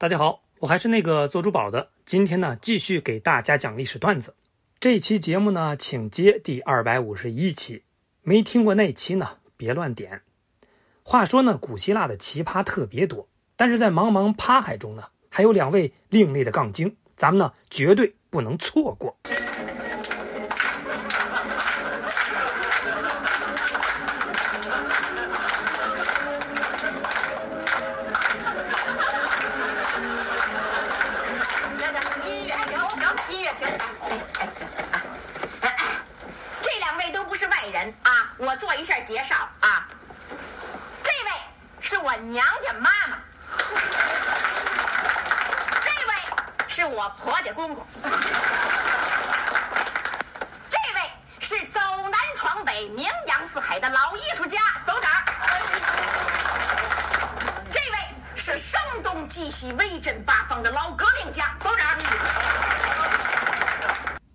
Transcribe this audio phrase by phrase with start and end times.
[0.00, 1.90] 大家好，我还是那个做珠宝的。
[2.06, 4.34] 今天呢，继续给大家讲历史段子。
[4.78, 7.82] 这期节目呢，请接第二百五十一期。
[8.22, 10.22] 没听过那期呢，别乱点。
[11.02, 19.14] 话说呢，古希腊的奇葩特别多，但是在茫茫趴海中呢，还有两位另类的杠精，咱们呢绝对不能错过。
[38.42, 39.86] 我做一下介绍啊，
[41.02, 41.30] 这位
[41.78, 43.18] 是我娘家妈妈，
[45.82, 46.14] 这位
[46.66, 47.86] 是我婆家公公，
[50.70, 51.02] 这位
[51.38, 55.24] 是走南闯北、名扬四海的老艺术家，走这儿。
[57.70, 57.98] 这位
[58.36, 61.98] 是声东击西、威震八方的老革命家，走这儿。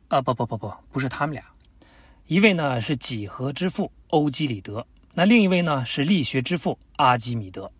[0.09, 1.43] 啊，不不不不，不是他们俩。
[2.27, 7.71] 一位呢是几何之父欧几里得，那另一位呢是力学之父阿基米德。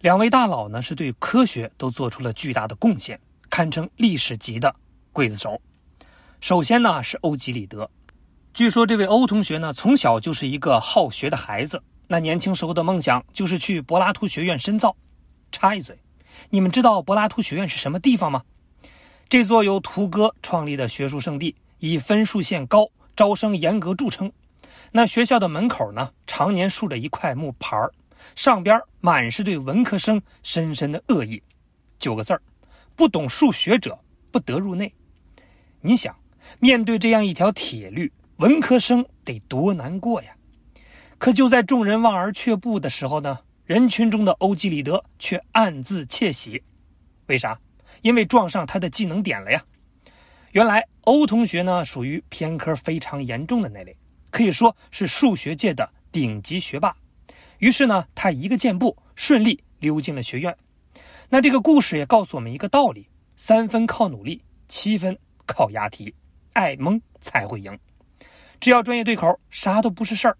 [0.00, 4.74] 两位大佬呢是对科学都做出了巨大的贡献，堪称历史级的
[5.12, 5.60] 刽子手。
[6.40, 7.86] 首先呢是欧几里得，
[8.54, 14.96] 据说这位欧同学呢从小就是一个好学的孩子，那年轻时候的梦想就是去柏拉图学院深造。
[15.52, 15.94] 插一嘴，
[16.48, 18.42] 你们知道柏拉图学院是什么地方吗？
[19.28, 22.88] 这座由图哥创立的学术圣地，以分数线高。
[23.16, 24.30] 招生严格著称，
[24.92, 27.76] 那学校的门口呢，常年竖着一块木牌
[28.34, 31.42] 上边满是对文科生深深的恶意，
[31.98, 32.42] 九个字儿：
[32.94, 33.98] 不懂数学者
[34.30, 34.92] 不得入内。
[35.80, 36.14] 你想，
[36.58, 40.30] 面对这样一条铁律，文科生得多难过呀！
[41.18, 46.62] 可就在众人望而却步的时候呢，人群中的欧几里得却暗自窃喜，
[47.26, 47.58] 为啥？
[48.02, 49.64] 因为撞上他的技能点了呀！
[50.56, 53.94] 原来欧同学呢，属于偏科非常严重的那类，
[54.30, 56.96] 可以说是数学界的顶级学霸。
[57.58, 60.56] 于是呢，他一个箭步顺利溜进了学院。
[61.28, 63.06] 那这个故事也告诉我们一个道理：
[63.36, 66.14] 三分靠努力，七分靠押题，
[66.54, 67.78] 爱蒙才会赢。
[68.58, 70.38] 只要专业对口，啥都不是事儿。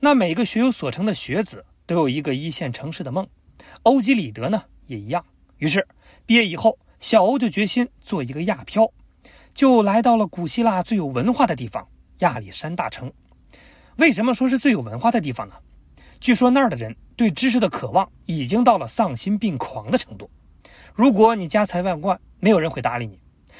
[0.00, 3.28] 那每个学有所成的学子都有一个一线城市的梦，
[3.82, 5.22] 欧几里得呢也一样。
[5.58, 5.86] 于是
[6.24, 8.90] 毕业以后，小欧就决心做一个亚漂。
[9.54, 11.86] 就来到了古希腊最有文化的地方
[12.18, 13.12] 亚历山大城。
[13.96, 15.54] 为什么说是最有文化的地方呢？
[16.20, 20.28] 据说那儿的人对知识的渴望已经到了丧心病狂的程度。
[20.94, 23.16] 如果你家财万贯，没有人会搭理你；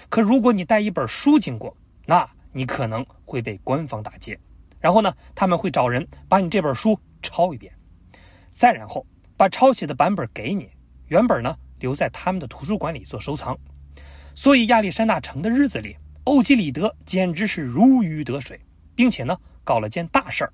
[0.08, 4.38] 可如果你带一本书经过，那你可能会被官方打劫。
[4.80, 7.72] 然后呢，他们会找人把你这本书抄一遍，
[8.50, 9.06] 再然后
[9.36, 10.70] 把抄写的版本给你，
[11.06, 13.56] 原本呢留在他们的图书馆里做收藏。
[14.34, 18.60] 所以亚历山大城的日子里，欧几里得简直是如鱼得水，
[18.94, 20.52] 并且呢搞了件大事儿。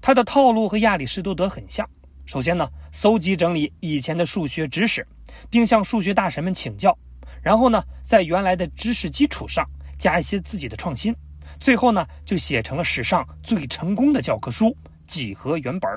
[0.00, 1.88] 他的套路和亚里士多德很像。
[2.24, 5.06] 首先呢，搜集整理以前的数学知识，
[5.50, 6.96] 并向数学大神们请教。
[7.42, 9.68] 然后呢，在原来的知识基础上
[9.98, 11.14] 加一些自己的创新。
[11.60, 14.66] 最后呢，就写成了史上最成功的教科书
[15.04, 15.90] 《几何原本》。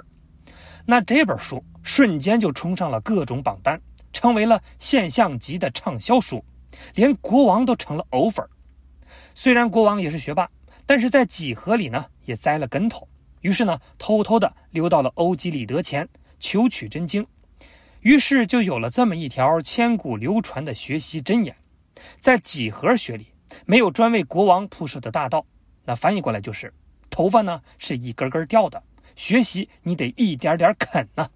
[0.86, 3.80] 那这本书瞬间就冲上了各种榜单，
[4.12, 6.44] 成为了现象级的畅销书。
[6.94, 8.46] 连国王都成了偶粉
[9.34, 10.50] 虽然国王也是学霸，
[10.86, 13.08] 但是在几何里呢也栽了跟头。
[13.42, 16.08] 于是呢，偷偷的溜到了欧几里得前
[16.40, 17.26] 求取真经。
[18.02, 21.56] 于是就有了这么一条千古流传的学习箴言：
[22.20, 23.28] 在几何学里
[23.66, 25.46] 没有专为国王铺设的大道。
[25.84, 26.74] 那翻译过来就是：
[27.10, 28.82] 头发呢是一根根掉的，
[29.16, 31.30] 学习你得一点点啃呢。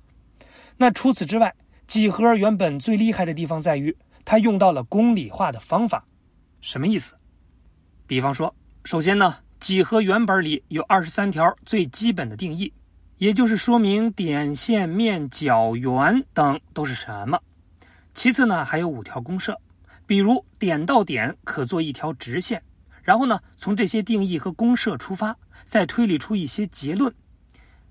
[0.78, 1.54] 那除此之外，
[1.86, 3.96] 几何原本最厉害的地方在于。
[4.30, 6.06] 他用到了公理化的方法，
[6.62, 7.16] 什么意思？
[8.06, 8.56] 比方说，
[8.86, 12.72] 首先呢，几何原本里有二十三条最基本的定义，
[13.18, 17.42] 也就是说明点、线、面、角、圆等都是什么。
[18.14, 19.60] 其次呢，还有五条公设，
[20.06, 22.62] 比如点到点可做一条直线，
[23.02, 27.12] 然后呢，从这些定义和公设出发，再推理出一些结论。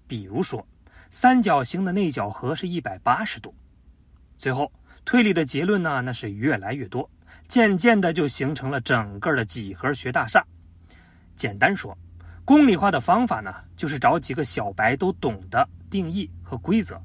[0.07, 0.65] 比如说，
[1.11, 3.53] 三角形的内角和是一百八十度，
[4.37, 4.71] 最后。
[5.09, 7.11] 推理的结论呢，那是越来越多，
[7.49, 10.45] 渐渐的就形成了整个的几何学大厦。
[11.35, 11.97] 简单说，
[12.45, 17.01] 公理化的方法呢，就是找几个小白都懂的定义和规则，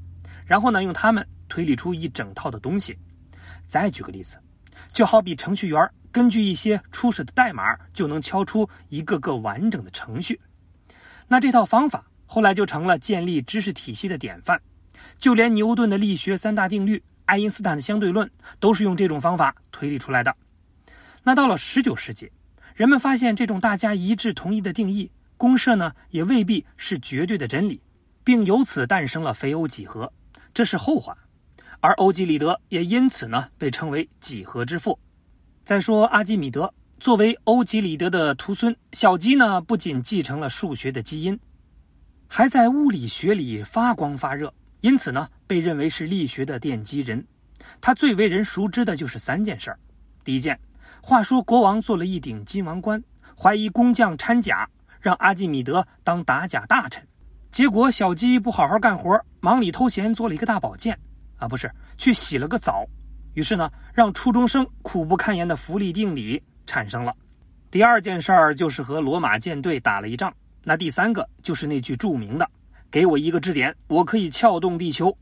[0.45, 2.99] 然后呢，用它们推理出一整套的东西。
[3.67, 4.37] 再举个例子，
[4.91, 10.37] 就好比程序员根据一些初始的代码，就能敲出一个个完整的程序。
[11.29, 14.61] 那这套方法后来就成了建立知识体系的典范，
[15.17, 17.01] 就连牛顿的力学三大定律。
[17.25, 18.29] 爱因斯坦的相对论
[18.59, 20.35] 都是用这种方法推理出来的。
[21.23, 22.31] 那到了十九世纪，
[22.75, 27.81] 人们发现这种大家一致同意的定义，公设呢也未必是绝对的真理，
[28.23, 30.11] 并由此诞生了非欧几何，
[30.53, 31.17] 这是后话。
[31.79, 34.97] 而欧几里得也因此呢被称为几何之父。
[35.65, 41.37] 再说阿基米德作为欧几里得的徒孙，小鸡呢不仅继承了数学的基因，
[42.27, 47.23] 还在物理学里发光发热，因此呢被认为是力学的奠基人。
[47.79, 49.77] 他最为人熟知的就是三件事儿。
[50.23, 50.59] 第一件，
[50.99, 52.99] 话说国王做了一顶金王冠，
[53.39, 54.67] 怀疑工匠掺假，
[54.99, 57.07] 让阿基米德当打假大臣，
[57.51, 60.99] 结果小鸡不好好干活，忙里偷闲做了一个大宝剑。
[61.37, 62.83] 啊，不是，去洗了个澡，
[63.35, 67.15] 于是呢，让初中生苦不堪言的浮力定理产生了。
[67.69, 70.33] 第二件事儿就是和罗马舰队打了一仗。
[70.63, 72.49] 那第三个就是那句著名的
[72.89, 75.15] ：“给我一个支点，我可以撬动地球。”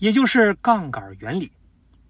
[0.00, 1.52] 也就是杠杆原理。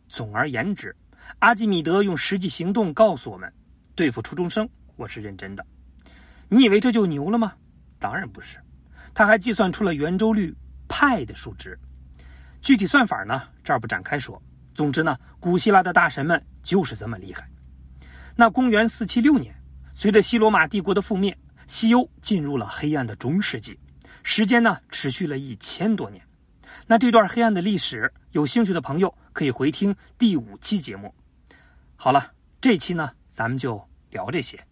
[0.08, 0.94] 总而言之，
[1.40, 3.52] 阿基米德用实际行动告诉我们：
[3.96, 5.66] 对付初中生，我是认真的。
[6.48, 7.52] 你以为这就牛了吗？
[7.98, 8.58] 当然不是，
[9.12, 10.56] 他还计算出了圆周率
[10.88, 11.76] 派的数值。
[12.62, 13.42] 具体算法呢？
[13.64, 14.40] 这儿不展开说。
[14.72, 17.50] 总之呢，古希腊的大神们就是这么厉害。
[18.36, 19.52] 那公元四七六年，
[19.92, 21.36] 随着西罗马帝国的覆灭，
[21.66, 23.76] 西欧进入了黑暗的中世纪，
[24.22, 26.22] 时间呢持续了一千多年。
[26.86, 31.14] 那这段黑暗的历史，有兴趣的朋友可以回听第五期节目。
[31.96, 34.69] 好了，这期呢咱们就聊这些。